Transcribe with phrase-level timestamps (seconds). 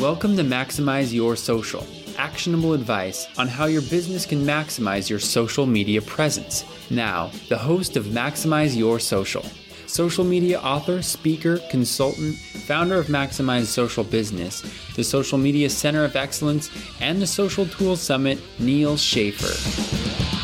[0.00, 1.84] Welcome to Maximize Your Social,
[2.16, 6.64] actionable advice on how your business can maximize your social media presence.
[6.88, 9.44] Now, the host of Maximize Your Social,
[9.88, 14.62] social media author, speaker, consultant, founder of Maximize Social Business,
[14.94, 16.70] the Social Media Center of Excellence,
[17.00, 20.37] and the Social Tools Summit, Neal Schaffer.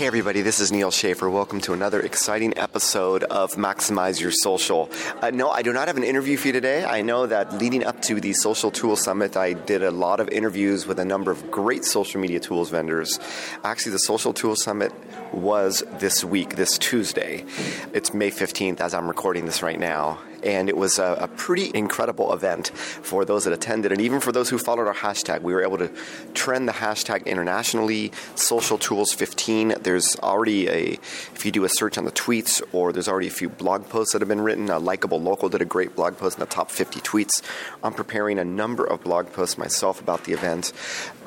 [0.00, 1.28] Hey, everybody, this is Neal Schaffer.
[1.28, 4.88] Welcome to another exciting episode of Maximize Your Social.
[5.20, 6.86] Uh, no, I do not have an interview for you today.
[6.86, 10.30] I know that leading up to the Social Tools Summit, I did a lot of
[10.30, 13.20] interviews with a number of great social media tools vendors.
[13.62, 14.90] Actually, the Social Tools Summit
[15.34, 17.44] was this week, this Tuesday.
[17.92, 21.70] It's May 15th as I'm recording this right now and it was a, a, pretty
[21.74, 25.42] incredible event for those that attended, and even for those who followed our hashtag.
[25.42, 25.90] We were able to
[26.34, 28.12] trend the hashtag internationally.
[28.34, 29.76] Social Tools 15.
[29.80, 30.92] There's already a,
[31.34, 34.12] if you do a search on the tweets, or there's already a few blog posts
[34.12, 34.68] that have been written.
[34.70, 37.42] A Likeable Local did a great blog post in the top 50 tweets.
[37.82, 40.72] I'm preparing a number of blog posts myself about the event.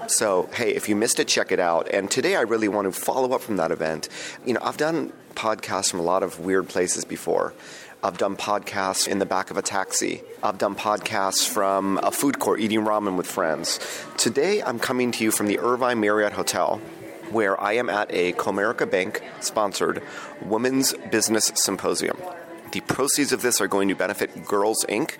[0.07, 1.87] So, hey, if you missed it, check it out.
[1.89, 4.09] And today I really want to follow up from that event.
[4.45, 7.53] You know, I've done podcasts from a lot of weird places before.
[8.05, 10.23] I've done podcasts in the back of a taxi.
[10.43, 13.79] I've done podcasts from a food court eating ramen with friends.
[14.17, 16.81] Today, I'm coming to you from the Irvine Marriott Hotel,
[17.31, 20.03] where I am at a Comerica Bank sponsored
[20.41, 22.17] Women's Business Symposium.
[22.73, 25.17] The proceeds of this are going to benefit Girls Inc.,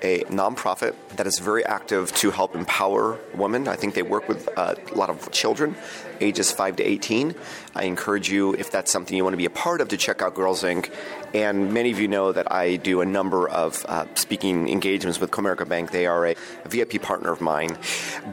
[0.00, 3.68] a nonprofit that is very active to help empower women.
[3.68, 5.76] I think they work with uh, a lot of children,
[6.22, 7.34] ages 5 to 18.
[7.74, 10.22] I encourage you, if that's something you want to be a part of, to check
[10.22, 10.90] out Girls Inc.
[11.34, 15.30] And many of you know that I do a number of uh, speaking engagements with
[15.30, 15.90] Comerica Bank.
[15.90, 17.76] They are a, a VIP partner of mine.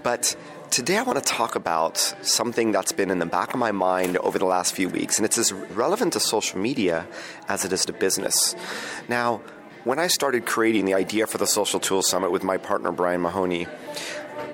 [0.01, 0.37] But
[0.71, 4.15] Today, I want to talk about something that's been in the back of my mind
[4.15, 7.07] over the last few weeks, and it's as relevant to social media
[7.49, 8.55] as it is to business.
[9.09, 9.41] Now,
[9.83, 13.19] when I started creating the idea for the Social Tools Summit with my partner, Brian
[13.19, 13.67] Mahoney,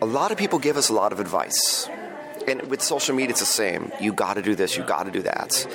[0.02, 1.88] a lot of people give us a lot of advice.
[2.48, 3.92] And with social media, it's the same.
[4.02, 5.68] You got to do this, you got to do that.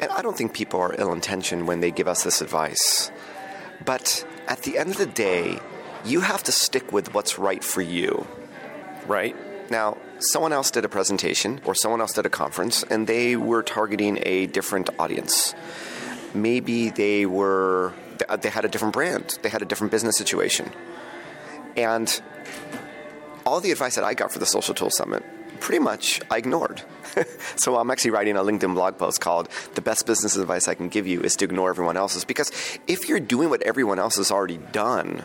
[0.00, 3.12] And I don't think people are ill intentioned when they give us this advice.
[3.84, 5.60] But at the end of the day,
[6.04, 8.26] you have to stick with what's right for you,
[9.06, 9.36] right?
[9.70, 13.62] Now, someone else did a presentation or someone else did a conference and they were
[13.62, 15.54] targeting a different audience.
[16.34, 17.92] Maybe they were
[18.40, 20.70] they had a different brand, they had a different business situation.
[21.76, 22.20] And
[23.46, 25.22] all the advice that I got for the Social Tool Summit,
[25.60, 26.82] pretty much I ignored.
[27.56, 30.88] so I'm actually writing a LinkedIn blog post called The Best Business Advice I Can
[30.88, 32.24] Give You is to Ignore Everyone Else's.
[32.24, 32.50] Because
[32.86, 35.24] if you're doing what everyone else has already done,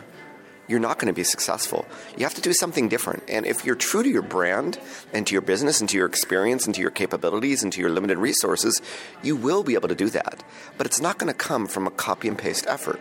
[0.66, 1.86] you're not going to be successful.
[2.16, 3.24] You have to do something different.
[3.28, 4.78] And if you're true to your brand
[5.12, 7.90] and to your business and to your experience and to your capabilities and to your
[7.90, 8.80] limited resources,
[9.22, 10.42] you will be able to do that.
[10.78, 13.00] But it's not going to come from a copy and paste effort.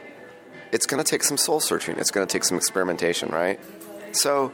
[0.71, 3.59] It's going to take some soul searching, it's going to take some experimentation, right?
[4.11, 4.51] So,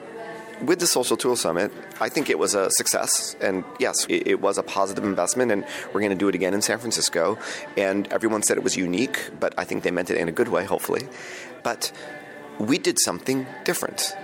[0.61, 1.71] with the Social Tool Summit,
[2.01, 3.35] I think it was a success.
[3.39, 6.53] And yes, it, it was a positive investment, and we're going to do it again
[6.53, 7.37] in San Francisco.
[7.77, 10.49] And everyone said it was unique, but I think they meant it in a good
[10.49, 11.07] way, hopefully.
[11.63, 11.93] But
[12.59, 14.15] we did something different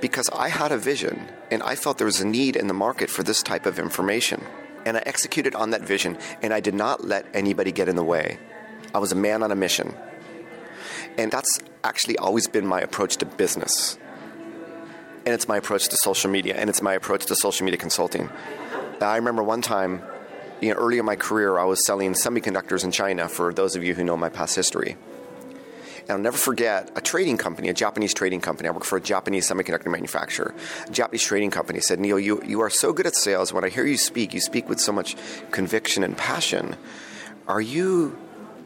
[0.00, 3.08] because I had a vision and I felt there was a need in the market
[3.08, 4.44] for this type of information.
[4.84, 8.04] And I executed on that vision and I did not let anybody get in the
[8.04, 8.38] way.
[8.94, 9.94] I was a man on a mission.
[11.16, 13.98] And that's actually always been my approach to business.
[15.24, 18.30] And it's my approach to social media and it's my approach to social media consulting.
[19.00, 20.02] I remember one time,
[20.60, 23.84] you know, early in my career, I was selling semiconductors in China for those of
[23.84, 24.96] you who know my past history.
[26.08, 28.68] And I'll never forget a trading company, a Japanese trading company.
[28.68, 30.54] I work for a Japanese semiconductor manufacturer.
[30.86, 33.52] A Japanese trading company said, Neal, you, you are so good at sales.
[33.52, 35.16] When I hear you speak, you speak with so much
[35.50, 36.76] conviction and passion.
[37.48, 38.16] Are you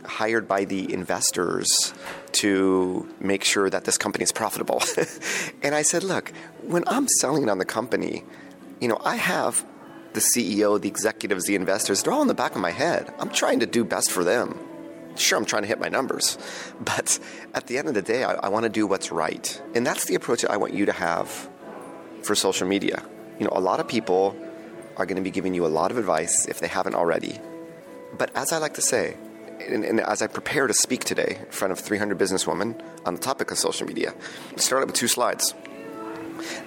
[0.04, 1.94] hired by the investors
[2.32, 4.82] to make sure that this company is profitable?
[5.62, 8.22] and I said, look, when I'm selling on the company,
[8.82, 9.64] you know, I have
[10.12, 13.14] the CEO, the executives, the investors, they're all in the back of my head.
[13.18, 14.58] I'm trying to do best for them
[15.16, 16.38] sure, I'm trying to hit my numbers,
[16.81, 17.19] but
[17.55, 19.62] at the end of the day, I, I want to do what's right.
[19.75, 21.49] And that's the approach that I want you to have
[22.23, 23.02] for social media.
[23.38, 24.37] You know, a lot of people
[24.96, 27.38] are going to be giving you a lot of advice if they haven't already.
[28.17, 29.17] But as I like to say,
[29.67, 33.20] and, and, as I prepare to speak today in front of 300 businesswomen on the
[33.20, 34.14] topic of social media,
[34.55, 35.55] I started with two slides.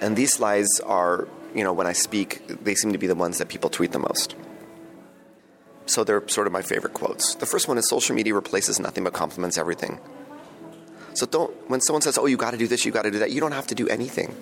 [0.00, 3.38] And these slides are, you know, when I speak, they seem to be the ones
[3.38, 4.36] that people tweet the most.
[5.86, 7.34] So they're sort of my favorite quotes.
[7.34, 10.00] The first one is social media replaces nothing but complements everything.
[11.14, 13.18] So don't when someone says, "Oh, you got to do this, you got to do
[13.20, 14.34] that," you don't have to do anything.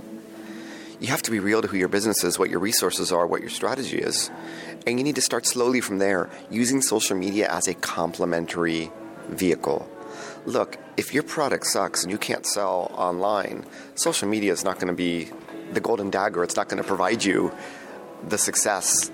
[1.00, 3.40] You have to be real to who your business is, what your resources are, what
[3.40, 4.30] your strategy is.
[4.86, 8.92] And you need to start slowly from there, using social media as a complementary
[9.28, 9.88] vehicle.
[10.44, 13.64] look, if your product sucks and you can't sell online,
[13.94, 15.30] social media is not going to be
[15.72, 16.42] the golden dagger.
[16.42, 17.52] It's not going to provide you
[18.28, 19.10] the success.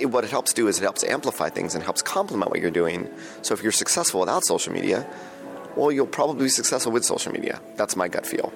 [0.00, 2.70] It, what it helps do is it helps amplify things and helps complement what you're
[2.70, 3.08] doing.
[3.42, 5.06] So if you're successful without social media,
[5.76, 7.60] well, you'll probably be successful with social media.
[7.76, 8.52] That's my gut feel.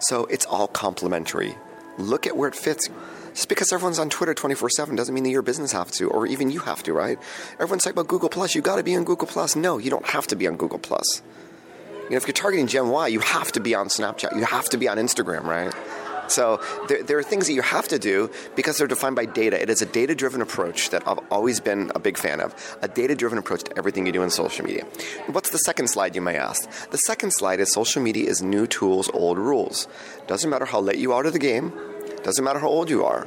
[0.00, 1.56] So it's all complementary.
[1.98, 2.88] Look at where it fits.
[3.34, 6.26] Just because everyone's on Twitter 24 7 doesn't mean that your business have to, or
[6.26, 7.18] even you have to, right?
[7.54, 8.54] Everyone's talking about Google Plus.
[8.54, 9.54] You got to be on Google Plus.
[9.54, 11.22] No, you don't have to be on Google Plus.
[12.04, 14.34] You know, if you're targeting Gen Y, you have to be on Snapchat.
[14.36, 15.72] You have to be on Instagram, right?
[16.30, 19.60] So there, there, are things that you have to do because they're defined by data.
[19.60, 22.54] It is a data driven approach that I've always been a big fan of.
[22.82, 24.84] A data driven approach to everything you do in social media.
[25.26, 26.70] What's the second slide, you may ask?
[26.90, 29.88] The second slide is social media is new tools, old rules.
[30.28, 31.72] Doesn't matter how late you are to the game,
[32.22, 33.24] doesn't matter how old you are.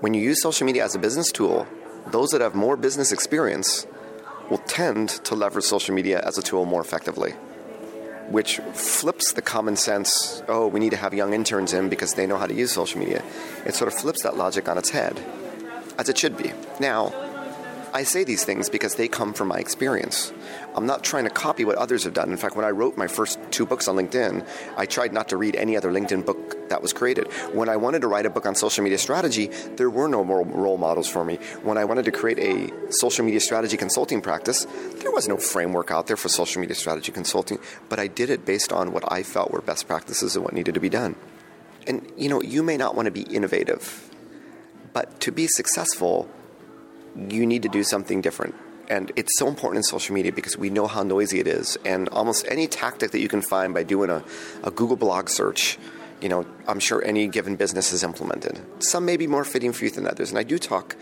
[0.00, 1.66] When you use social media as a business tool,
[2.06, 3.86] those that have more business experience
[4.48, 7.34] will tend to leverage social media as a tool more effectively
[8.32, 12.26] which flips the common sense, oh, we need to have young interns in because they
[12.26, 13.22] know how to use social media.
[13.66, 15.20] It sort of flips that logic on its head,
[15.98, 16.52] as it should be.
[16.80, 17.12] Now,
[17.94, 20.32] I say these things because they come from my experience.
[20.74, 22.30] I'm not trying to copy what others have done.
[22.30, 24.46] In fact, when I wrote my first two books on LinkedIn,
[24.78, 27.30] I tried not to read any other LinkedIn book that was created.
[27.52, 30.78] When I wanted to write a book on social media strategy, there were no role
[30.78, 31.36] models for me.
[31.62, 34.66] When I wanted to create a social media strategy consulting practice,
[35.00, 37.58] there was no framework out there for social media strategy consulting,
[37.90, 40.72] but I did it based on what I felt were best practices and what needed
[40.74, 41.14] to be done.
[41.86, 44.08] And you know, you may not want to be innovative,
[44.94, 46.30] but to be successful,
[47.16, 48.54] you need to do something different.
[48.88, 51.78] And it's so important in social media because we know how noisy it is.
[51.84, 54.24] And almost any tactic that you can find by doing a,
[54.64, 55.78] a Google blog search,
[56.20, 58.60] you know, I'm sure any given business has implemented.
[58.80, 60.30] Some may be more fitting for you than others.
[60.30, 60.96] And I do talk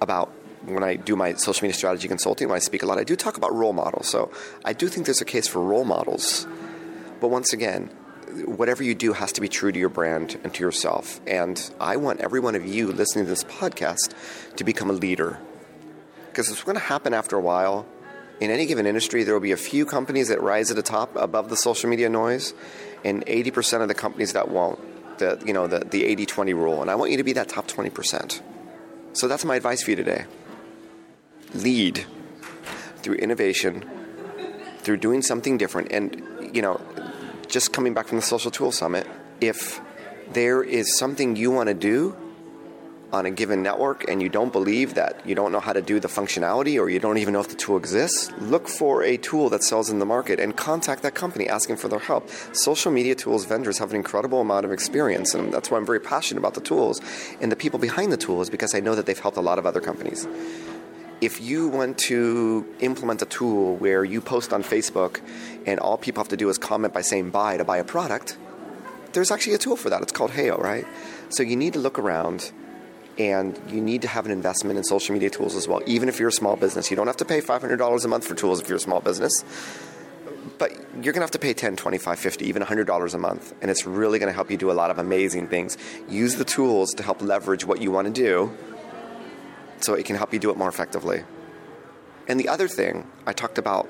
[0.00, 0.32] about
[0.64, 3.16] when I do my social media strategy consulting, when I speak a lot, I do
[3.16, 4.08] talk about role models.
[4.08, 4.30] So
[4.64, 6.46] I do think there's a case for role models.
[7.20, 7.90] But once again,
[8.32, 11.20] whatever you do has to be true to your brand and to yourself.
[11.26, 14.14] And I want every one of you listening to this podcast
[14.56, 15.38] to become a leader.
[16.26, 17.86] Because it's going to happen after a while.
[18.40, 21.14] In any given industry, there will be a few companies that rise at the top
[21.16, 22.54] above the social media noise,
[23.04, 24.78] and 80% of the companies that won't.
[25.18, 26.82] The, you know, the, the 80 20 rule.
[26.82, 28.40] And I want you to be that top 20%.
[29.12, 30.24] So that's my advice for you today.
[31.54, 32.06] Lead
[32.96, 33.84] through innovation,
[34.78, 35.92] through doing something different.
[35.92, 36.80] And, you know,
[37.52, 39.06] just coming back from the Social Tool Summit,
[39.42, 39.80] if
[40.32, 42.16] there is something you want to do
[43.12, 46.00] on a given network and you don't believe that you don't know how to do
[46.00, 49.50] the functionality or you don't even know if the tool exists, look for a tool
[49.50, 52.26] that sells in the market and contact that company asking for their help.
[52.54, 56.00] Social media tools vendors have an incredible amount of experience, and that's why I'm very
[56.00, 57.02] passionate about the tools
[57.42, 59.66] and the people behind the tools because I know that they've helped a lot of
[59.66, 60.26] other companies
[61.22, 65.20] if you want to implement a tool where you post on Facebook
[65.64, 68.36] and all people have to do is comment by saying buy to buy a product,
[69.12, 70.02] there's actually a tool for that.
[70.02, 70.84] It's called Heyo, right?
[71.28, 72.50] So you need to look around
[73.18, 75.80] and you need to have an investment in social media tools as well.
[75.86, 78.34] Even if you're a small business, you don't have to pay $500 a month for
[78.34, 79.44] tools if you're a small business.
[80.58, 83.54] But you're going to have to pay 10, 25, 50, even $100 a month.
[83.62, 85.78] And it's really going to help you do a lot of amazing things.
[86.08, 88.52] Use the tools to help leverage what you want to do
[89.82, 91.24] so it can help you do it more effectively.
[92.28, 93.88] And the other thing, I talked about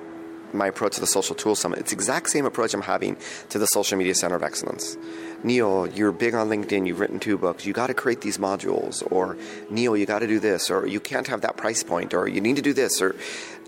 [0.54, 1.78] my approach to the Social Tool Summit.
[1.78, 3.16] It's the exact same approach I'm having
[3.50, 4.96] to the Social Media Center of Excellence.
[5.42, 9.02] Neal, you're big on LinkedIn, you've written two books, you got to create these modules,
[9.10, 9.36] or
[9.70, 12.40] Neal, you got to do this, or you can't have that price point, or you
[12.40, 13.16] need to do this, or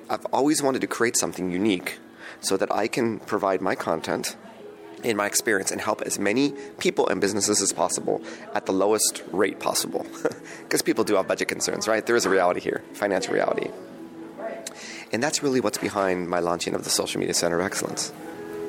[0.09, 1.99] I've always wanted to create something unique
[2.40, 4.37] so that I can provide my content
[5.04, 8.23] in my experience and help as many people and businesses as possible
[8.54, 10.06] at the lowest rate possible.
[10.62, 12.04] Because people do have budget concerns, right?
[12.04, 13.70] There is a reality here, financial reality.
[15.12, 18.12] And that's really what's behind my launching of the Social Media Center of Excellence.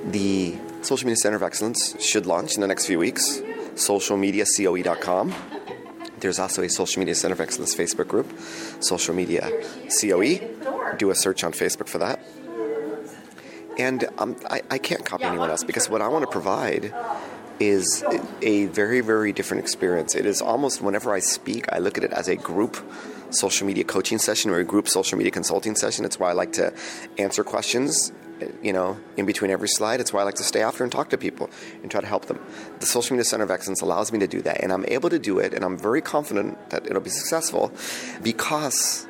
[0.05, 3.39] The Social Media Center of Excellence should launch in the next few weeks,
[3.73, 5.33] socialmediacoe.com.
[6.19, 8.31] There's also a Social Media Center of Excellence Facebook group,
[8.81, 9.49] Social Media
[9.99, 10.95] COE.
[10.97, 12.19] Do a search on Facebook for that.
[13.77, 16.93] And um, I, I can't copy anyone else because what I want to provide
[17.59, 18.03] is
[18.41, 20.15] a very, very different experience.
[20.15, 22.77] It is almost whenever I speak, I look at it as a group
[23.31, 26.05] social media coaching session or a group social media consulting session.
[26.05, 26.73] It's why I like to
[27.17, 28.11] answer questions,
[28.61, 29.99] you know, in between every slide.
[29.99, 31.49] It's why I like to stay after and talk to people
[31.81, 32.39] and try to help them.
[32.79, 35.19] The Social Media Center of Excellence allows me to do that, and I'm able to
[35.19, 37.71] do it, and I'm very confident that it'll be successful
[38.21, 39.07] because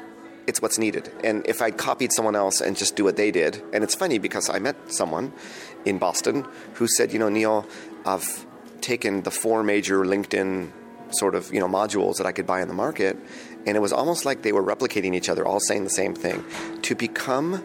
[0.48, 1.12] it's what's needed.
[1.24, 4.18] And if I'd copied someone else and just do what they did, and it's funny
[4.20, 5.34] because I met someone
[5.86, 7.66] in Boston who said, you know, Neal,
[8.06, 8.46] I've
[8.82, 10.72] taken the four major LinkedIn
[11.12, 13.18] sort of you know modules that I could buy in the market,
[13.66, 16.44] and it was almost like they were replicating each other, all saying the same thing.
[16.84, 17.64] To become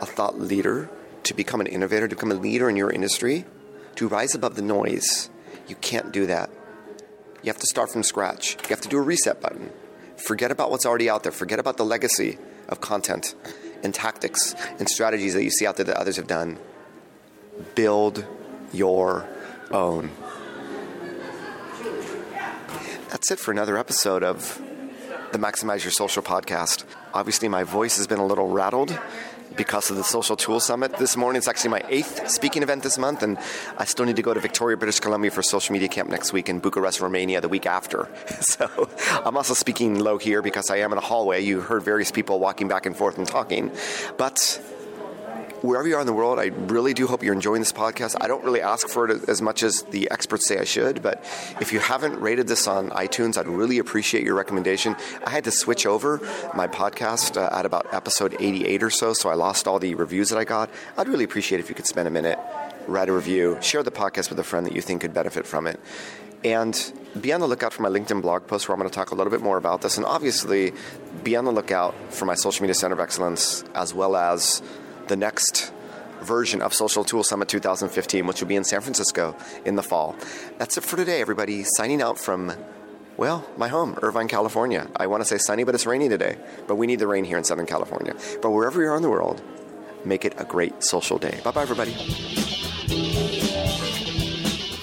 [0.00, 0.90] a thought leader
[1.28, 3.44] to become an innovator, to become a leader in your industry,
[3.96, 5.28] to rise above the noise,
[5.68, 6.50] you can't do that.
[7.42, 8.56] You have to start from scratch.
[8.62, 9.70] You have to do a reset button.
[10.18, 11.32] Forget about what's already out there.
[11.32, 13.34] Forget about the legacy of content
[13.82, 16.58] and tactics and strategies that you see out there that others have done.
[17.74, 18.26] Build
[18.72, 19.28] your
[19.70, 20.10] own.
[23.08, 24.60] That's it for another episode of
[25.32, 26.84] the Maximize Your Social podcast.
[27.14, 28.98] Obviously, my voice has been a little rattled
[29.58, 31.36] because of the Social Tools Summit this morning.
[31.36, 33.36] It's actually my eighth speaking event this month, and
[33.76, 36.48] I still need to go to Victoria, British Columbia for Social Media Camp next week
[36.48, 38.08] and Bucharest, Romania the week after.
[38.40, 38.88] So
[39.26, 41.42] I'm also speaking low here because I am in a hallway.
[41.42, 43.70] You heard various people walking back and forth and talking.
[44.16, 44.60] But
[45.62, 48.16] wherever you are in the world, I really do hope you're enjoying this podcast.
[48.20, 51.24] I don't really ask for it as much as the experts say I should, but
[51.60, 54.96] if you haven't rated this on iTunes, I'd really appreciate your recommendation.
[55.26, 56.18] I had to switch over
[56.54, 60.30] my podcast uh, at about episode 88 or so, so I lost all the reviews
[60.30, 60.70] that I got.
[60.96, 62.38] I'd really appreciate if you could spend a minute,
[62.86, 65.66] write a review, share the podcast with a friend that you think could benefit from
[65.66, 65.80] it.
[66.44, 69.10] And be on the lookout for my LinkedIn blog post where I'm going to talk
[69.10, 69.96] a little bit more about this.
[69.96, 70.72] And obviously,
[71.24, 74.62] be on the lookout for my Social Media Center of Excellence as well as
[75.08, 75.72] the next
[76.20, 80.16] version of Social Tool Summit 2015, which will be in San Francisco in the fall.
[80.58, 81.64] That's it for today, everybody.
[81.64, 82.52] Signing out from,
[83.16, 84.88] well, my home, Irvine, California.
[84.96, 86.36] I want to say sunny, but it's rainy today.
[86.66, 88.14] But we need the rain here in Southern California.
[88.42, 89.42] But wherever you are in the world,
[90.04, 91.40] make it a great social day.
[91.44, 91.94] Bye bye, everybody.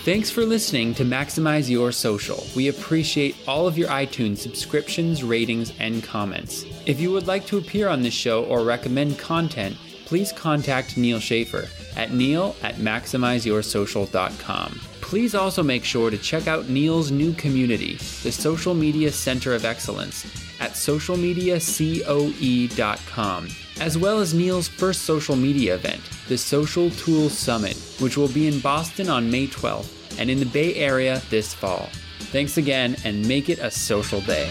[0.05, 2.45] Thanks for listening to Maximize Your Social.
[2.55, 6.63] We appreciate all of your iTunes subscriptions, ratings, and comments.
[6.85, 11.19] If you would like to appear on this show or recommend content, please contact Neal
[11.19, 14.79] Schaffer at neal at maximizeyoursocial.com.
[15.01, 19.65] Please also make sure to check out Neal's new community, the Social Media Center of
[19.65, 20.25] Excellence,
[20.59, 23.47] at socialmediacoe.com,
[23.79, 28.47] as well as Neal's first social media event, the Social Tools Summit, which will be
[28.47, 31.89] in Boston on May 12th and in the Bay Area this fall.
[32.31, 34.49] Thanks again and make it a social day.